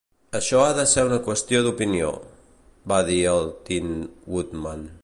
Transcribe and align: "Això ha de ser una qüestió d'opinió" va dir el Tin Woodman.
"Això 0.37 0.61
ha 0.67 0.71
de 0.77 0.85
ser 0.93 1.03
una 1.09 1.19
qüestió 1.27 1.61
d'opinió" 1.67 2.09
va 2.95 3.01
dir 3.13 3.21
el 3.37 3.49
Tin 3.71 3.97
Woodman. 4.35 4.89